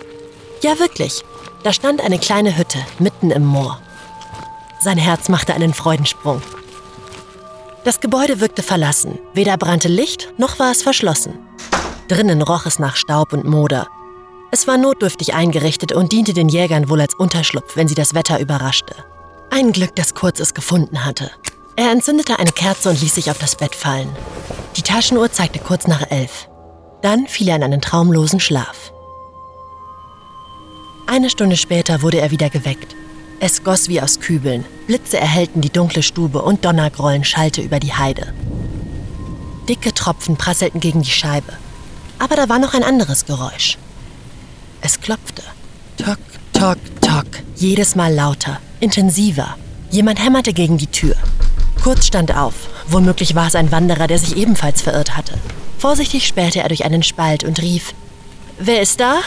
Ja, 0.62 0.78
wirklich, 0.78 1.24
da 1.62 1.72
stand 1.72 2.00
eine 2.00 2.18
kleine 2.18 2.58
Hütte 2.58 2.78
mitten 2.98 3.30
im 3.30 3.46
Moor. 3.46 3.80
Sein 4.80 4.98
Herz 4.98 5.28
machte 5.28 5.54
einen 5.54 5.72
Freudensprung. 5.72 6.42
Das 7.84 8.00
Gebäude 8.00 8.40
wirkte 8.40 8.62
verlassen, 8.62 9.18
weder 9.32 9.56
brannte 9.56 9.88
Licht 9.88 10.32
noch 10.38 10.58
war 10.58 10.72
es 10.72 10.82
verschlossen. 10.82 11.38
Drinnen 12.08 12.42
roch 12.42 12.66
es 12.66 12.78
nach 12.78 12.96
Staub 12.96 13.32
und 13.32 13.44
Moder. 13.44 13.86
Es 14.50 14.66
war 14.66 14.76
notdürftig 14.76 15.34
eingerichtet 15.34 15.92
und 15.92 16.12
diente 16.12 16.34
den 16.34 16.48
Jägern 16.48 16.90
wohl 16.90 17.00
als 17.00 17.14
Unterschlupf, 17.14 17.76
wenn 17.76 17.88
sie 17.88 17.94
das 17.94 18.14
Wetter 18.14 18.38
überraschte. 18.38 18.94
Ein 19.50 19.72
Glück, 19.72 19.96
dass 19.96 20.14
Kurz 20.14 20.40
es 20.40 20.52
gefunden 20.52 21.04
hatte. 21.04 21.30
Er 21.76 21.90
entzündete 21.90 22.38
eine 22.38 22.52
Kerze 22.52 22.90
und 22.90 23.00
ließ 23.00 23.14
sich 23.14 23.30
auf 23.30 23.38
das 23.38 23.56
Bett 23.56 23.74
fallen. 23.74 24.14
Die 24.76 24.82
Taschenuhr 24.82 25.32
zeigte 25.32 25.58
kurz 25.58 25.86
nach 25.86 26.10
elf. 26.10 26.48
Dann 27.02 27.26
fiel 27.26 27.48
er 27.48 27.56
in 27.56 27.64
einen 27.64 27.80
traumlosen 27.80 28.40
Schlaf. 28.40 28.92
Eine 31.06 31.28
Stunde 31.28 31.56
später 31.56 32.00
wurde 32.00 32.20
er 32.20 32.30
wieder 32.30 32.48
geweckt. 32.48 32.94
Es 33.40 33.64
goss 33.64 33.88
wie 33.88 34.00
aus 34.00 34.20
Kübeln, 34.20 34.64
Blitze 34.86 35.18
erhellten 35.18 35.60
die 35.60 35.70
dunkle 35.70 36.02
Stube 36.02 36.40
und 36.40 36.64
Donnergrollen 36.64 37.24
schallte 37.24 37.60
über 37.60 37.80
die 37.80 37.92
Heide. 37.92 38.32
Dicke 39.68 39.92
Tropfen 39.92 40.36
prasselten 40.36 40.80
gegen 40.80 41.02
die 41.02 41.10
Scheibe. 41.10 41.52
Aber 42.20 42.36
da 42.36 42.48
war 42.48 42.60
noch 42.60 42.72
ein 42.74 42.84
anderes 42.84 43.26
Geräusch. 43.26 43.78
Es 44.80 45.00
klopfte. 45.00 45.42
Tock, 45.96 46.18
tock, 46.52 46.78
tock. 47.00 47.26
Jedes 47.56 47.96
Mal 47.96 48.14
lauter, 48.14 48.60
intensiver. 48.78 49.56
Jemand 49.90 50.24
hämmerte 50.24 50.52
gegen 50.52 50.78
die 50.78 50.86
Tür. 50.86 51.16
Kurz 51.82 52.06
stand 52.06 52.34
auf. 52.36 52.54
Womöglich 52.86 53.34
war 53.34 53.48
es 53.48 53.56
ein 53.56 53.72
Wanderer, 53.72 54.06
der 54.06 54.18
sich 54.18 54.36
ebenfalls 54.36 54.82
verirrt 54.82 55.16
hatte. 55.16 55.34
Vorsichtig 55.82 56.28
spähte 56.28 56.60
er 56.60 56.68
durch 56.68 56.84
einen 56.84 57.02
Spalt 57.02 57.42
und 57.42 57.60
rief, 57.60 57.92
Wer 58.56 58.82
ist 58.82 59.00
da? 59.00 59.18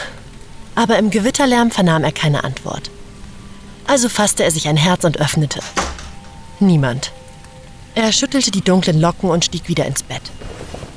Aber 0.73 0.97
im 0.97 1.09
Gewitterlärm 1.09 1.69
vernahm 1.69 2.05
er 2.05 2.13
keine 2.13 2.45
Antwort. 2.45 2.89
Also 3.87 4.07
fasste 4.07 4.45
er 4.45 4.51
sich 4.51 4.69
ein 4.69 4.77
Herz 4.77 5.03
und 5.03 5.19
öffnete. 5.19 5.59
Niemand. 6.61 7.11
Er 7.93 8.09
schüttelte 8.13 8.51
die 8.51 8.61
dunklen 8.61 9.01
Locken 9.01 9.31
und 9.31 9.43
stieg 9.43 9.67
wieder 9.67 9.85
ins 9.85 10.01
Bett. 10.01 10.21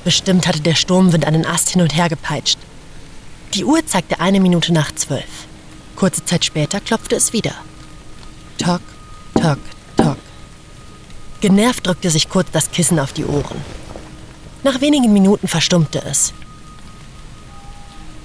Bestimmt 0.05 0.47
hatte 0.47 0.61
der 0.61 0.77
Sturmwind 0.77 1.25
einen 1.25 1.45
Ast 1.45 1.71
hin 1.71 1.83
und 1.83 1.97
her 1.97 2.09
gepeitscht. 2.09 2.61
Die 3.55 3.65
Uhr 3.65 3.85
zeigte 3.85 4.21
eine 4.21 4.39
Minute 4.39 4.73
nach 4.73 4.95
zwölf. 4.95 5.49
Kurze 5.97 6.25
Zeit 6.25 6.45
später 6.45 6.79
klopfte 6.79 7.17
es 7.17 7.33
wieder. 7.33 7.55
Tock, 8.59 8.83
tock, 9.35 9.59
tock. 9.97 10.19
Genervt 11.41 11.85
drückte 11.85 12.11
sich 12.11 12.29
Kurz 12.29 12.49
das 12.53 12.71
Kissen 12.71 13.01
auf 13.01 13.13
die 13.13 13.25
Ohren. 13.25 13.88
Nach 14.65 14.81
wenigen 14.81 15.13
Minuten 15.13 15.49
verstummte 15.49 16.03
es. 16.05 16.33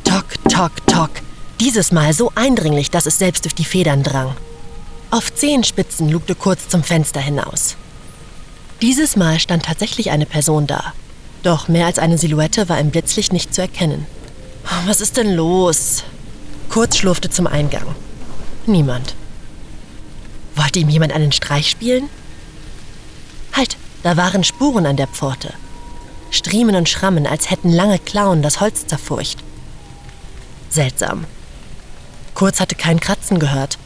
Tock, 0.03 0.25
tock, 0.49 0.71
tock. 0.87 1.11
Dieses 1.59 1.91
Mal 1.91 2.13
so 2.13 2.31
eindringlich, 2.35 2.91
dass 2.91 3.05
es 3.05 3.19
selbst 3.19 3.45
durch 3.45 3.55
die 3.55 3.65
Federn 3.65 4.03
drang. 4.03 4.35
Auf 5.11 5.33
Zehenspitzen 5.33 6.09
lugte 6.09 6.35
Kurz 6.35 6.67
zum 6.67 6.83
Fenster 6.83 7.19
hinaus. 7.19 7.75
Dieses 8.81 9.15
Mal 9.15 9.39
stand 9.39 9.65
tatsächlich 9.65 10.09
eine 10.11 10.25
Person 10.25 10.67
da. 10.67 10.93
Doch 11.43 11.67
mehr 11.67 11.85
als 11.85 11.99
eine 11.99 12.17
Silhouette 12.17 12.67
war 12.67 12.79
im 12.79 12.89
Blitzlicht 12.89 13.31
nicht 13.31 13.53
zu 13.53 13.61
erkennen. 13.61 14.07
Was 14.85 15.01
ist 15.01 15.17
denn 15.17 15.33
los? 15.33 16.03
Kurz 16.69 16.97
schlurfte 16.97 17.29
zum 17.29 17.47
Eingang. 17.47 17.95
Niemand. 18.65 19.15
Wollte 20.55 20.79
ihm 20.79 20.89
jemand 20.89 21.13
einen 21.13 21.31
Streich 21.31 21.69
spielen? 21.69 22.09
Halt, 23.53 23.77
da 24.03 24.17
waren 24.17 24.43
Spuren 24.43 24.85
an 24.85 24.97
der 24.97 25.07
Pforte. 25.07 25.53
Striemen 26.33 26.75
und 26.75 26.89
Schrammen, 26.89 27.27
als 27.27 27.51
hätten 27.51 27.71
lange 27.71 27.99
Klauen 27.99 28.41
das 28.41 28.59
Holz 28.59 28.87
zerfurcht. 28.87 29.43
Seltsam. 30.69 31.25
Kurz 32.33 32.59
hatte 32.59 32.73
kein 32.75 32.99
Kratzen 32.99 33.37
gehört, 33.37 33.77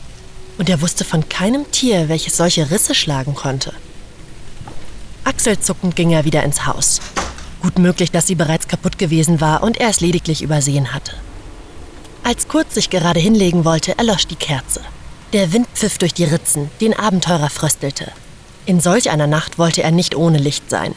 und 0.57 0.69
er 0.69 0.81
wusste 0.81 1.03
von 1.03 1.27
keinem 1.27 1.69
Tier, 1.71 2.07
welches 2.07 2.37
solche 2.37 2.71
Risse 2.71 2.95
schlagen 2.95 3.35
konnte. 3.35 3.73
Achselzuckend 5.25 5.97
ging 5.97 6.11
er 6.11 6.23
wieder 6.23 6.43
ins 6.43 6.65
Haus. 6.65 7.01
Gut 7.61 7.77
möglich, 7.79 8.11
dass 8.11 8.27
sie 8.27 8.35
bereits 8.35 8.69
kaputt 8.69 8.97
gewesen 8.97 9.41
war 9.41 9.61
und 9.61 9.77
er 9.77 9.89
es 9.89 9.99
lediglich 9.99 10.41
übersehen 10.41 10.93
hatte. 10.93 11.11
Als 12.23 12.47
Kurz 12.47 12.75
sich 12.75 12.89
gerade 12.89 13.19
hinlegen 13.19 13.65
wollte, 13.65 13.97
erlosch 13.97 14.25
die 14.25 14.35
Kerze. 14.35 14.79
Der 15.33 15.51
Wind 15.51 15.67
pfiff 15.73 15.97
durch 15.97 16.13
die 16.13 16.23
Ritzen, 16.23 16.71
den 16.79 16.97
Abenteurer 16.97 17.49
fröstelte. 17.49 18.09
In 18.65 18.79
solch 18.79 19.09
einer 19.09 19.27
Nacht 19.27 19.59
wollte 19.59 19.83
er 19.83 19.91
nicht 19.91 20.15
ohne 20.15 20.37
Licht 20.37 20.69
sein. 20.69 20.95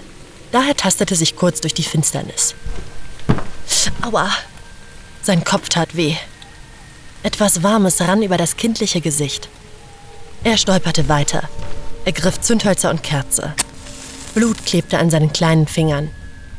Daher 0.52 0.76
tastete 0.76 1.14
sich 1.14 1.37
Kurz 1.37 1.61
durch 1.61 1.75
die 1.75 1.83
Finsternis. 1.83 2.54
Aua! 4.02 4.30
Sein 5.23 5.45
Kopf 5.45 5.69
tat 5.69 5.97
weh. 5.97 6.16
Etwas 7.23 7.62
Warmes 7.62 8.00
rann 8.00 8.23
über 8.23 8.37
das 8.37 8.57
kindliche 8.57 9.00
Gesicht. 9.00 9.49
Er 10.42 10.57
stolperte 10.57 11.09
weiter. 11.09 11.49
Er 12.04 12.12
griff 12.12 12.40
Zündhölzer 12.40 12.90
und 12.90 13.02
Kerze. 13.02 13.54
Blut 14.35 14.64
klebte 14.64 14.99
an 14.99 15.11
seinen 15.11 15.33
kleinen 15.33 15.66
Fingern. 15.66 16.11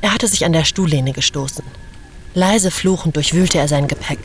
Er 0.01 0.13
hatte 0.13 0.27
sich 0.27 0.45
an 0.45 0.53
der 0.53 0.65
Stuhllehne 0.65 1.13
gestoßen. 1.13 1.65
Leise 2.33 2.71
fluchend 2.71 3.15
durchwühlte 3.15 3.57
er 3.57 3.67
sein 3.67 3.87
Gepäck, 3.87 4.19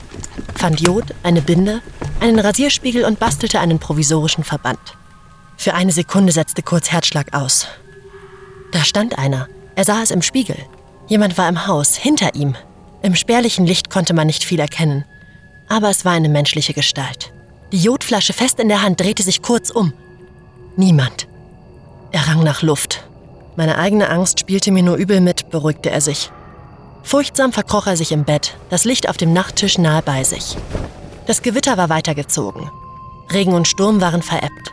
fand 0.54 0.80
Jod, 0.80 1.06
eine 1.22 1.42
Binde, 1.42 1.82
einen 2.20 2.38
Rasierspiegel 2.38 3.04
und 3.04 3.18
bastelte 3.18 3.58
einen 3.58 3.80
provisorischen 3.80 4.44
Verband. 4.44 4.78
Für 5.56 5.74
eine 5.74 5.90
Sekunde 5.90 6.32
setzte 6.32 6.62
Kurz 6.62 6.92
Herzschlag 6.92 7.34
aus. 7.34 7.66
Da 8.70 8.84
stand 8.84 9.18
einer. 9.18 9.48
Er 9.76 9.84
sah 9.84 10.02
es 10.02 10.10
im 10.10 10.22
Spiegel. 10.22 10.56
Jemand 11.06 11.38
war 11.38 11.48
im 11.48 11.66
Haus, 11.66 11.96
hinter 11.96 12.34
ihm. 12.34 12.56
Im 13.02 13.14
spärlichen 13.14 13.66
Licht 13.66 13.90
konnte 13.90 14.14
man 14.14 14.26
nicht 14.26 14.42
viel 14.42 14.58
erkennen. 14.58 15.04
Aber 15.68 15.90
es 15.90 16.04
war 16.04 16.12
eine 16.12 16.28
menschliche 16.28 16.72
Gestalt. 16.72 17.32
Die 17.72 17.78
Jodflasche 17.78 18.32
fest 18.32 18.58
in 18.58 18.68
der 18.68 18.82
Hand 18.82 19.00
drehte 19.00 19.22
sich 19.22 19.42
kurz 19.42 19.70
um. 19.70 19.92
Niemand. 20.76 21.28
Er 22.10 22.26
rang 22.26 22.42
nach 22.42 22.62
Luft. 22.62 23.04
Meine 23.56 23.78
eigene 23.78 24.08
Angst 24.08 24.40
spielte 24.40 24.70
mir 24.70 24.82
nur 24.82 24.96
übel 24.96 25.20
mit, 25.20 25.50
beruhigte 25.50 25.90
er 25.90 26.00
sich. 26.00 26.30
Furchtsam 27.02 27.52
verkroch 27.52 27.86
er 27.86 27.96
sich 27.96 28.12
im 28.12 28.24
Bett, 28.24 28.56
das 28.70 28.84
Licht 28.84 29.08
auf 29.08 29.16
dem 29.16 29.32
Nachttisch 29.32 29.78
nahe 29.78 30.02
bei 30.02 30.24
sich. 30.24 30.56
Das 31.26 31.42
Gewitter 31.42 31.76
war 31.76 31.88
weitergezogen. 31.88 32.70
Regen 33.32 33.54
und 33.54 33.68
Sturm 33.68 34.00
waren 34.00 34.22
verebbt. 34.22 34.72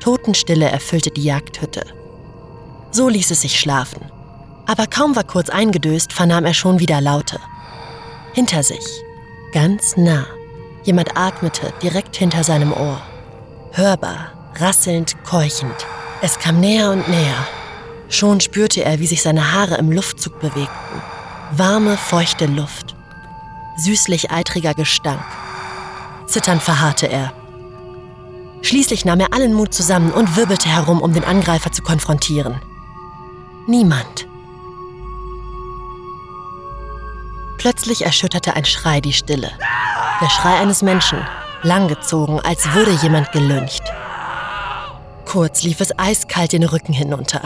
Totenstille 0.00 0.68
erfüllte 0.68 1.10
die 1.10 1.24
Jagdhütte. 1.24 1.84
So 2.90 3.08
ließ 3.08 3.30
es 3.30 3.42
sich 3.42 3.58
schlafen. 3.58 4.10
Aber 4.66 4.86
kaum 4.86 5.16
war 5.16 5.24
kurz 5.24 5.48
eingedöst, 5.48 6.12
vernahm 6.12 6.44
er 6.44 6.54
schon 6.54 6.78
wieder 6.78 7.00
Laute. 7.00 7.40
Hinter 8.32 8.62
sich, 8.62 8.84
ganz 9.52 9.96
nah. 9.96 10.26
Jemand 10.84 11.16
atmete 11.16 11.72
direkt 11.82 12.16
hinter 12.16 12.44
seinem 12.44 12.72
Ohr. 12.72 13.00
Hörbar, 13.72 14.32
rasselnd, 14.56 15.16
keuchend. 15.24 15.74
Es 16.22 16.38
kam 16.38 16.60
näher 16.60 16.90
und 16.90 17.08
näher. 17.08 17.46
Schon 18.08 18.40
spürte 18.40 18.84
er, 18.84 18.98
wie 18.98 19.06
sich 19.06 19.22
seine 19.22 19.52
Haare 19.52 19.76
im 19.76 19.90
Luftzug 19.90 20.40
bewegten. 20.40 21.02
Warme, 21.52 21.96
feuchte 21.96 22.46
Luft. 22.46 22.94
Süßlich 23.76 24.30
eitriger 24.30 24.74
Gestank. 24.74 25.22
Zitternd 26.26 26.62
verharrte 26.62 27.06
er. 27.06 27.32
Schließlich 28.62 29.04
nahm 29.04 29.20
er 29.20 29.32
allen 29.32 29.54
Mut 29.54 29.72
zusammen 29.72 30.12
und 30.12 30.36
wirbelte 30.36 30.68
herum, 30.68 31.00
um 31.00 31.14
den 31.14 31.24
Angreifer 31.24 31.72
zu 31.72 31.82
konfrontieren. 31.82 32.60
Niemand. 33.70 34.26
Plötzlich 37.58 38.04
erschütterte 38.04 38.54
ein 38.54 38.64
Schrei 38.64 39.00
die 39.00 39.12
Stille. 39.12 39.52
Der 40.20 40.28
Schrei 40.28 40.58
eines 40.58 40.82
Menschen, 40.82 41.24
langgezogen, 41.62 42.40
als 42.40 42.74
würde 42.74 42.90
jemand 42.90 43.30
gelüncht. 43.30 43.84
Kurz 45.24 45.62
lief 45.62 45.80
es 45.80 45.96
eiskalt 45.96 46.52
den 46.52 46.64
Rücken 46.64 46.92
hinunter. 46.92 47.42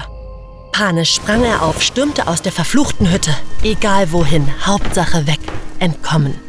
Panisch 0.72 1.14
sprang 1.14 1.44
er 1.44 1.60
auf, 1.60 1.82
stürmte 1.82 2.26
aus 2.26 2.40
der 2.40 2.52
verfluchten 2.52 3.12
Hütte. 3.12 3.36
Egal 3.62 4.10
wohin, 4.10 4.48
Hauptsache 4.66 5.26
weg, 5.26 5.40
entkommen. 5.78 6.40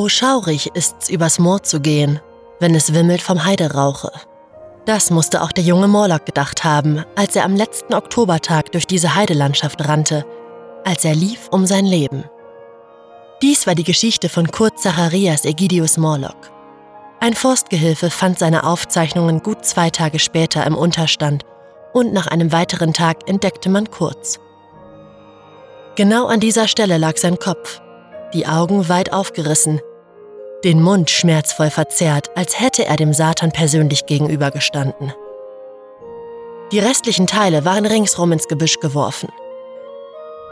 Oh, 0.00 0.08
schaurig 0.08 0.70
ist's, 0.74 1.08
übers 1.08 1.40
Moor 1.40 1.64
zu 1.64 1.80
gehen, 1.80 2.20
wenn 2.60 2.76
es 2.76 2.94
wimmelt 2.94 3.20
vom 3.20 3.44
Heiderauche. 3.44 4.12
Das 4.86 5.10
musste 5.10 5.42
auch 5.42 5.50
der 5.50 5.64
junge 5.64 5.88
Morlock 5.88 6.24
gedacht 6.24 6.62
haben, 6.62 7.04
als 7.16 7.34
er 7.34 7.44
am 7.44 7.56
letzten 7.56 7.94
Oktobertag 7.94 8.70
durch 8.70 8.86
diese 8.86 9.16
Heidelandschaft 9.16 9.88
rannte, 9.88 10.24
als 10.84 11.04
er 11.04 11.16
lief 11.16 11.48
um 11.50 11.66
sein 11.66 11.84
Leben. 11.84 12.22
Dies 13.42 13.66
war 13.66 13.74
die 13.74 13.82
Geschichte 13.82 14.28
von 14.28 14.52
Kurt 14.52 14.78
Zacharias 14.78 15.44
Egidius 15.44 15.96
Morlock. 15.96 16.52
Ein 17.18 17.34
Forstgehilfe 17.34 18.08
fand 18.08 18.38
seine 18.38 18.62
Aufzeichnungen 18.62 19.42
gut 19.42 19.64
zwei 19.64 19.90
Tage 19.90 20.20
später 20.20 20.64
im 20.64 20.76
Unterstand 20.76 21.44
und 21.92 22.12
nach 22.12 22.28
einem 22.28 22.52
weiteren 22.52 22.92
Tag 22.92 23.28
entdeckte 23.28 23.68
man 23.68 23.90
Kurz. 23.90 24.38
Genau 25.96 26.26
an 26.26 26.38
dieser 26.38 26.68
Stelle 26.68 26.98
lag 26.98 27.16
sein 27.16 27.40
Kopf, 27.40 27.80
die 28.34 28.46
Augen 28.46 28.88
weit 28.88 29.12
aufgerissen, 29.12 29.80
den 30.64 30.82
Mund 30.82 31.10
schmerzvoll 31.10 31.70
verzerrt, 31.70 32.30
als 32.36 32.60
hätte 32.60 32.84
er 32.84 32.96
dem 32.96 33.12
Satan 33.12 33.52
persönlich 33.52 34.06
gegenübergestanden. 34.06 35.12
Die 36.72 36.80
restlichen 36.80 37.26
Teile 37.26 37.64
waren 37.64 37.86
ringsrum 37.86 38.32
ins 38.32 38.48
Gebüsch 38.48 38.80
geworfen. 38.80 39.30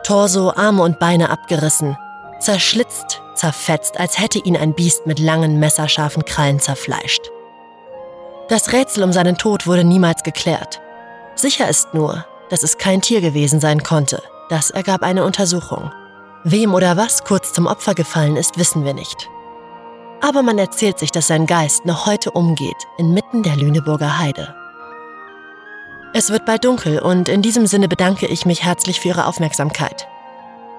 Torso, 0.04 0.52
Arme 0.54 0.82
und 0.82 0.98
Beine 0.98 1.30
abgerissen, 1.30 1.96
zerschlitzt, 2.40 3.20
zerfetzt, 3.34 3.98
als 3.98 4.18
hätte 4.18 4.38
ihn 4.38 4.56
ein 4.56 4.74
Biest 4.74 5.06
mit 5.06 5.18
langen, 5.18 5.58
messerscharfen 5.58 6.24
Krallen 6.24 6.60
zerfleischt. 6.60 7.30
Das 8.48 8.72
Rätsel 8.72 9.02
um 9.02 9.12
seinen 9.12 9.36
Tod 9.36 9.66
wurde 9.66 9.84
niemals 9.84 10.22
geklärt. 10.22 10.80
Sicher 11.34 11.68
ist 11.68 11.92
nur, 11.92 12.24
dass 12.48 12.62
es 12.62 12.78
kein 12.78 13.02
Tier 13.02 13.20
gewesen 13.20 13.60
sein 13.60 13.82
konnte. 13.82 14.22
Das 14.48 14.70
ergab 14.70 15.02
eine 15.02 15.24
Untersuchung. 15.24 15.90
Wem 16.48 16.74
oder 16.74 16.96
was 16.96 17.24
kurz 17.24 17.52
zum 17.52 17.66
Opfer 17.66 17.96
gefallen 17.96 18.36
ist, 18.36 18.56
wissen 18.56 18.84
wir 18.84 18.94
nicht. 18.94 19.28
Aber 20.20 20.44
man 20.44 20.60
erzählt 20.60 20.96
sich, 20.96 21.10
dass 21.10 21.26
sein 21.26 21.44
Geist 21.44 21.84
noch 21.86 22.06
heute 22.06 22.30
umgeht, 22.30 22.76
inmitten 22.98 23.42
der 23.42 23.56
Lüneburger 23.56 24.20
Heide. 24.20 24.54
Es 26.14 26.30
wird 26.30 26.46
bald 26.46 26.64
dunkel 26.64 27.00
und 27.00 27.28
in 27.28 27.42
diesem 27.42 27.66
Sinne 27.66 27.88
bedanke 27.88 28.28
ich 28.28 28.46
mich 28.46 28.62
herzlich 28.62 29.00
für 29.00 29.08
Ihre 29.08 29.26
Aufmerksamkeit. 29.26 30.06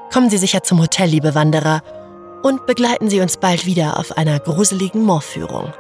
Kommen 0.10 0.30
Sie 0.30 0.38
sicher 0.38 0.64
zum 0.64 0.80
Hotel, 0.80 1.10
liebe 1.10 1.36
Wanderer, 1.36 1.82
und 2.44 2.66
begleiten 2.66 3.10
Sie 3.10 3.20
uns 3.20 3.36
bald 3.36 3.66
wieder 3.66 4.00
auf 4.00 4.18
einer 4.18 4.40
gruseligen 4.40 5.04
Moorführung. 5.04 5.74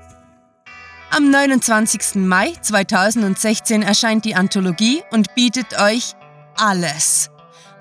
Am 1.11 1.31
29. 1.31 2.15
Mai 2.15 2.55
2016 2.59 3.83
erscheint 3.83 4.25
die 4.25 4.35
Anthologie 4.35 5.03
und 5.11 5.35
bietet 5.35 5.79
euch 5.79 6.15
alles. 6.57 7.31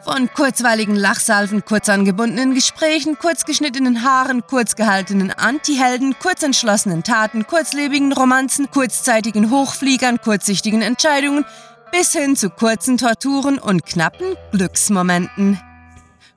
Von 0.03 0.29
kurzweiligen 0.33 0.97
Lachsalven, 0.97 1.63
kurz 1.63 1.87
angebundenen 1.87 2.53
Gesprächen, 2.53 3.17
kurzgeschnittenen 3.17 4.03
Haaren, 4.03 4.45
kurzgehaltenen 4.45 5.31
Antihelden, 5.31 6.15
kurzentschlossenen 6.19 7.03
Taten, 7.03 7.47
kurzlebigen 7.47 8.11
Romanzen, 8.11 8.69
kurzzeitigen 8.69 9.49
Hochfliegern, 9.49 10.19
kurzsichtigen 10.19 10.81
Entscheidungen 10.81 11.45
bis 11.93 12.11
hin 12.11 12.35
zu 12.35 12.49
kurzen 12.49 12.97
Torturen 12.97 13.59
und 13.59 13.85
knappen 13.85 14.35
Glücksmomenten. 14.51 15.59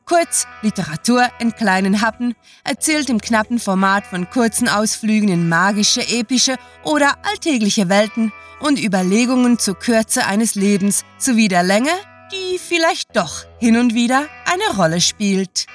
Kurz 0.05 0.47
Literatur 0.63 1.27
in 1.41 1.53
kleinen 1.57 2.03
Happen, 2.03 2.37
erzählt 2.63 3.11
im 3.11 3.21
knappen 3.21 3.59
Format 3.59 4.07
von 4.07 4.31
kurzen 4.31 4.69
Ausflügen 4.69 5.29
in 5.29 5.49
magische, 5.49 6.07
epische 6.07 6.55
oder 6.85 7.15
alltägliche 7.25 7.89
Welten 7.89 8.33
und 8.61 8.79
Überlegungen 8.79 9.59
zur 9.59 9.77
Kürze 9.77 10.25
eines 10.25 10.55
Lebens 10.55 11.05
sowie 11.19 11.49
der 11.49 11.65
Länge 11.65 11.91
die 12.33 12.59
vielleicht 12.59 13.17
doch 13.17 13.45
hin 13.59 13.77
und 13.77 13.95
wieder 13.95 14.27
eine 14.45 14.77
Rolle 14.77 15.01
spielt. 15.01 15.67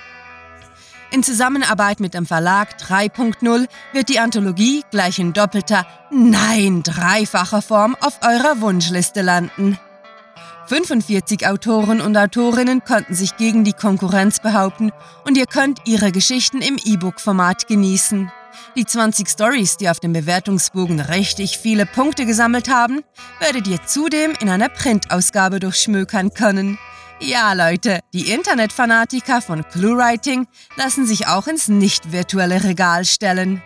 In 1.12 1.24
Zusammenarbeit 1.24 2.00
mit 2.00 2.14
dem 2.14 2.26
Verlag 2.26 2.78
3.0 2.80 3.68
wird 3.92 4.10
die 4.10 4.20
Anthologie 4.20 4.84
gleich 4.92 5.20
in 5.20 5.34
doppelter, 5.34 5.86
nein, 6.10 6.84
dreifacher 6.84 7.62
Form 7.62 7.98
auf 8.00 8.20
eurer 8.24 8.62
Wunschliste 8.62 9.22
landen. 9.22 9.78
45 10.68 11.48
Autoren 11.48 12.00
und 12.00 12.16
Autorinnen 12.16 12.86
konnten 12.86 13.14
sich 13.14 13.36
gegen 13.36 13.66
die 13.66 13.74
Konkurrenz 13.74 14.40
behaupten 14.40 14.94
und 15.26 15.38
ihr 15.38 15.48
könnt 15.48 15.80
ihre 15.86 16.14
Geschichten 16.14 16.62
im 16.62 16.78
E-Book-Format 16.82 17.68
genießen. 17.68 18.32
Die 18.76 18.86
20 18.86 19.28
Stories, 19.28 19.78
die 19.78 19.90
auf 19.90 20.00
dem 20.00 20.14
Bewertungsbogen 20.14 21.00
richtig 21.00 21.58
viele 21.58 21.86
Punkte 21.86 22.26
gesammelt 22.26 22.70
haben, 22.70 23.02
werdet 23.40 23.68
ihr 23.68 23.84
zudem 23.86 24.34
in 24.40 24.50
einer 24.50 24.70
Printausgabe 24.70 25.60
durchschmökern 25.60 26.34
können. 26.34 26.78
Ja, 27.20 27.54
Leute, 27.54 28.00
die 28.14 28.32
Internetfanatiker 28.32 29.42
von 29.42 29.64
ClueWriting 29.64 30.48
lassen 30.76 31.06
sich 31.06 31.28
auch 31.28 31.48
ins 31.48 31.68
nicht 31.68 32.12
virtuelle 32.12 32.64
Regal 32.64 33.06
stellen. 33.06 33.62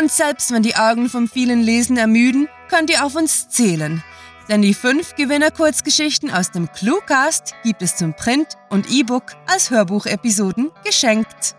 Und 0.00 0.10
selbst 0.10 0.52
wenn 0.52 0.62
die 0.62 0.76
Augen 0.76 1.10
vom 1.10 1.28
vielen 1.28 1.60
Lesen 1.60 1.98
ermüden, 1.98 2.48
könnt 2.68 2.88
ihr 2.88 3.04
auf 3.04 3.14
uns 3.14 3.48
zählen. 3.50 4.02
Denn 4.48 4.62
die 4.62 4.74
fünf 4.74 5.14
Gewinner-Kurzgeschichten 5.16 6.30
aus 6.30 6.50
dem 6.50 6.70
Cluecast 6.72 7.54
gibt 7.62 7.82
es 7.82 7.96
zum 7.96 8.14
Print 8.14 8.56
und 8.70 8.90
E-Book 8.90 9.32
als 9.46 9.70
Hörbuchepisoden 9.70 10.70
geschenkt. 10.84 11.56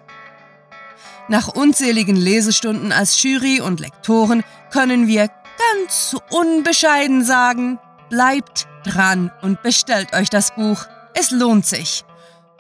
Nach 1.30 1.48
unzähligen 1.48 2.16
Lesestunden 2.16 2.92
als 2.92 3.22
Jury 3.24 3.62
und 3.62 3.80
Lektoren 3.80 4.44
können 4.72 5.08
wir 5.08 5.30
ganz 5.72 6.16
unbescheiden 6.32 7.24
sagen, 7.24 7.80
bleibt 8.10 8.68
dran 8.84 9.32
und 9.42 9.64
bestellt 9.64 10.14
euch 10.14 10.30
das 10.30 10.54
Buch. 10.56 10.86
Es 11.14 11.32
lohnt 11.32 11.66
sich. 11.66 12.04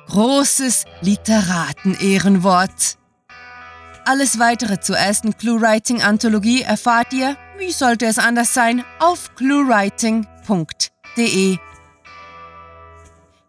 Großes 0.08 0.86
Literaten-Ehrenwort. 1.02 2.98
Alles 4.06 4.40
weitere 4.40 4.80
zur 4.80 4.98
ersten 4.98 5.38
ClueWriting-Anthologie 5.38 6.62
erfahrt 6.62 7.12
ihr, 7.14 7.36
wie 7.58 7.72
sollte 7.72 8.06
es 8.06 8.20
anders 8.20 8.54
sein, 8.54 8.84
auf 9.00 9.36
cluewriting.de. 9.36 11.58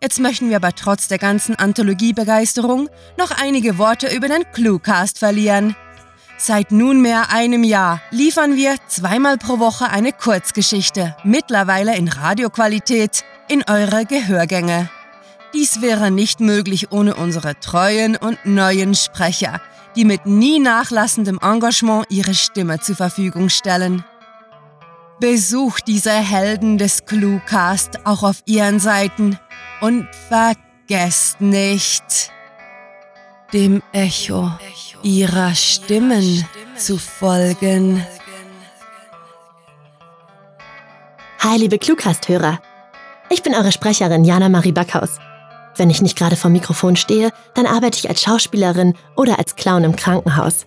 Jetzt 0.05 0.21
möchten 0.21 0.51
wir 0.51 0.57
aber 0.57 0.75
trotz 0.75 1.09
der 1.09 1.17
ganzen 1.17 1.55
Anthologiebegeisterung 1.55 2.91
noch 3.17 3.31
einige 3.31 3.79
Worte 3.79 4.15
über 4.15 4.29
den 4.29 4.45
Cluecast 4.53 5.19
verlieren. 5.19 5.75
Seit 6.37 6.73
nunmehr 6.73 7.31
einem 7.31 7.65
Jahr 7.65 8.03
liefern 8.11 8.55
wir 8.55 8.77
zweimal 8.87 9.39
pro 9.39 9.61
Woche 9.61 9.89
eine 9.89 10.13
Kurzgeschichte, 10.13 11.17
mittlerweile 11.25 11.97
in 11.97 12.09
Radioqualität, 12.09 13.25
in 13.49 13.65
eure 13.67 14.05
Gehörgänge. 14.05 14.91
Dies 15.55 15.81
wäre 15.81 16.11
nicht 16.11 16.39
möglich 16.39 16.93
ohne 16.93 17.15
unsere 17.15 17.59
treuen 17.59 18.15
und 18.15 18.45
neuen 18.45 18.95
Sprecher, 18.95 19.59
die 19.97 20.05
mit 20.05 20.27
nie 20.27 20.59
nachlassendem 20.59 21.39
Engagement 21.41 22.05
ihre 22.11 22.35
Stimme 22.35 22.79
zur 22.79 22.97
Verfügung 22.97 23.49
stellen. 23.49 24.05
Besucht 25.25 25.87
diese 25.87 26.13
Helden 26.13 26.77
des 26.77 27.07
Cluecast 27.07 28.05
auch 28.05 28.23
auf 28.23 28.43
ihren 28.45 28.79
Seiten 28.79 29.39
und 29.81 30.07
vergesst 30.29 31.41
nicht, 31.41 32.31
dem 33.55 33.83
Echo 33.95 34.51
ihrer 35.03 35.55
Stimmen 35.55 36.47
zu 36.77 36.99
folgen. 36.99 38.05
Hi, 41.39 41.57
liebe 41.57 41.79
Cluecast-Hörer. 41.79 42.61
Ich 43.31 43.43
bin 43.43 43.55
eure 43.55 43.73
Sprecherin 43.73 44.25
Jana 44.25 44.51
Marie 44.51 44.73
Backhaus. 44.73 45.17
Wenn 45.75 45.89
ich 45.89 46.03
nicht 46.03 46.19
gerade 46.19 46.37
vor 46.37 46.51
Mikrofon 46.51 46.97
stehe, 46.97 47.31
dann 47.55 47.65
arbeite 47.65 47.97
ich 47.97 48.11
als 48.11 48.21
Schauspielerin 48.21 48.93
oder 49.17 49.39
als 49.39 49.57
Clown 49.57 49.85
im 49.85 49.97
Krankenhaus. 49.97 50.67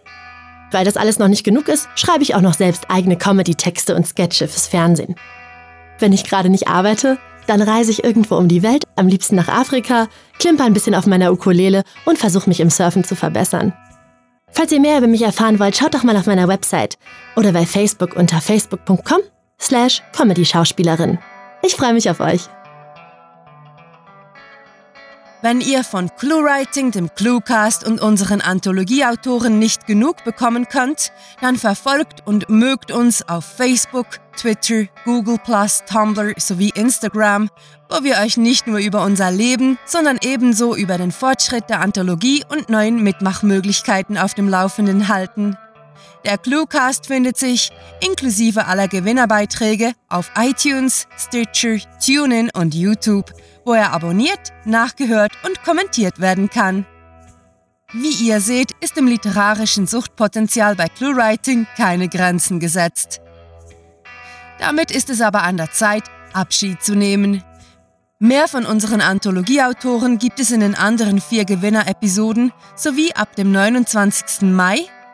Weil 0.71 0.85
das 0.85 0.97
alles 0.97 1.19
noch 1.19 1.27
nicht 1.27 1.43
genug 1.43 1.67
ist, 1.67 1.87
schreibe 1.95 2.23
ich 2.23 2.35
auch 2.35 2.41
noch 2.41 2.53
selbst 2.53 2.89
eigene 2.89 3.17
Comedy-Texte 3.17 3.95
und 3.95 4.07
Sketche 4.07 4.47
fürs 4.47 4.67
Fernsehen. 4.67 5.15
Wenn 5.99 6.13
ich 6.13 6.23
gerade 6.23 6.49
nicht 6.49 6.67
arbeite, 6.67 7.17
dann 7.47 7.61
reise 7.61 7.91
ich 7.91 8.03
irgendwo 8.03 8.35
um 8.35 8.47
die 8.47 8.63
Welt, 8.63 8.83
am 8.95 9.07
liebsten 9.07 9.35
nach 9.35 9.47
Afrika, 9.47 10.07
klimper 10.37 10.65
ein 10.65 10.73
bisschen 10.73 10.95
auf 10.95 11.07
meiner 11.07 11.31
Ukulele 11.31 11.83
und 12.05 12.17
versuche 12.17 12.49
mich 12.49 12.59
im 12.59 12.69
Surfen 12.69 13.03
zu 13.03 13.15
verbessern. 13.15 13.73
Falls 14.51 14.71
ihr 14.71 14.79
mehr 14.79 14.97
über 14.97 15.07
mich 15.07 15.21
erfahren 15.21 15.59
wollt, 15.59 15.77
schaut 15.77 15.93
doch 15.93 16.03
mal 16.03 16.17
auf 16.17 16.25
meiner 16.25 16.47
Website 16.47 16.97
oder 17.35 17.51
bei 17.51 17.65
Facebook 17.65 18.15
unter 18.15 18.41
facebook.com 18.41 19.19
slash 19.59 20.01
comedy-schauspielerin. 20.15 21.19
Ich 21.63 21.75
freue 21.75 21.93
mich 21.93 22.09
auf 22.09 22.19
euch. 22.19 22.41
Wenn 25.43 25.61
ihr 25.61 25.83
von 25.83 26.09
ClueWriting, 26.17 26.89
dem 26.89 27.13
ClueCast 27.13 27.85
und 27.85 28.01
unseren 28.01 28.41
Anthologieautoren 28.41 29.59
nicht 29.59 29.85
genug 29.85 30.23
bekommen 30.23 30.67
könnt, 30.67 31.11
dann 31.41 31.57
verfolgt 31.57 32.25
und 32.25 32.49
mögt 32.49 32.91
uns 32.91 33.27
auf 33.29 33.45
Facebook, 33.45 34.07
Twitter, 34.35 34.85
Google+, 35.05 35.37
Tumblr 35.87 36.33
sowie 36.37 36.71
Instagram, 36.73 37.49
wo 37.87 38.03
wir 38.03 38.17
euch 38.17 38.37
nicht 38.37 38.65
nur 38.65 38.79
über 38.79 39.03
unser 39.03 39.29
Leben, 39.29 39.77
sondern 39.85 40.17
ebenso 40.21 40.75
über 40.75 40.97
den 40.97 41.11
Fortschritt 41.11 41.69
der 41.69 41.81
Anthologie 41.81 42.43
und 42.49 42.69
neuen 42.69 43.03
Mitmachmöglichkeiten 43.03 44.17
auf 44.17 44.33
dem 44.33 44.49
Laufenden 44.49 45.07
halten. 45.07 45.55
Der 46.25 46.37
Cluecast 46.37 47.07
findet 47.07 47.37
sich, 47.37 47.71
inklusive 48.03 48.65
aller 48.65 48.87
Gewinnerbeiträge, 48.87 49.93
auf 50.09 50.31
iTunes, 50.37 51.07
Stitcher, 51.17 51.77
TuneIn 52.03 52.49
und 52.53 52.75
YouTube– 52.75 53.31
wo 53.67 53.73
er 53.73 53.91
abonniert, 53.91 54.53
nachgehört 54.63 55.33
und 55.45 55.61
kommentiert 55.63 56.21
werden 56.21 56.49
kann. 56.49 56.85
Wie 57.91 58.25
ihr 58.25 58.39
seht, 58.39 58.71
ist 58.79 58.95
dem 58.95 59.07
literarischen 59.07 59.87
Suchtpotenzial 59.87 60.75
bei 60.75 60.87
ClueWriting 60.87 61.67
keine 61.75 62.07
Grenzen 62.07 62.61
gesetzt. 62.61 63.19
Damit 64.57 64.89
ist 64.89 65.09
es 65.09 65.19
aber 65.19 65.43
an 65.43 65.57
der 65.57 65.71
Zeit, 65.71 66.03
Abschied 66.31 66.81
zu 66.81 66.95
nehmen. 66.95 67.43
Mehr 68.19 68.47
von 68.47 68.65
unseren 68.65 69.01
Anthologieautoren 69.01 70.17
gibt 70.17 70.39
es 70.39 70.51
in 70.51 70.61
den 70.61 70.73
anderen 70.73 71.19
vier 71.19 71.43
Gewinner-Episoden 71.43 72.53
sowie 72.75 73.13
ab 73.13 73.35
dem 73.35 73.51
29. 73.51 74.43
Mai 74.43 74.79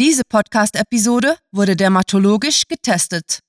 Diese 0.00 0.22
Podcast-Episode 0.28 1.38
wurde 1.50 1.74
dermatologisch 1.74 2.68
getestet. 2.68 3.40